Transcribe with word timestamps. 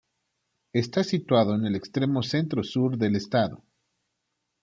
Está 0.73 1.03
situado 1.03 1.53
en 1.53 1.63
el 1.67 1.75
extremo 1.75 2.23
centro-sur 2.23 2.97
del 2.97 3.15
estado. 3.17 3.63